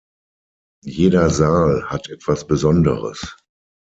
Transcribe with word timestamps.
Jeder 0.83 1.29
Saal 1.29 1.87
hat 1.91 2.09
etwas 2.09 2.47
Besonderes. 2.47 3.37